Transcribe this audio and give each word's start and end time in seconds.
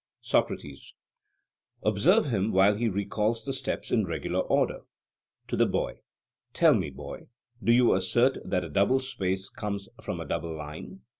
SOCRATES: 0.21 0.95
Observe 1.83 2.25
him 2.31 2.51
while 2.51 2.73
he 2.73 2.87
recalls 2.89 3.45
the 3.45 3.53
steps 3.53 3.91
in 3.91 4.03
regular 4.03 4.39
order. 4.39 4.79
(To 5.49 5.55
the 5.55 5.67
Boy:) 5.67 5.99
Tell 6.53 6.73
me, 6.73 6.89
boy, 6.89 7.27
do 7.63 7.71
you 7.71 7.93
assert 7.93 8.39
that 8.43 8.63
a 8.65 8.69
double 8.69 8.99
space 8.99 9.47
comes 9.47 9.89
from 10.01 10.19
a 10.19 10.25
double 10.27 10.55
line? 10.57 11.01